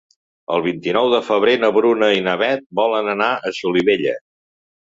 [0.53, 4.17] El vint-i-nou de febrer na Bruna i na Beth volen anar a Solivella.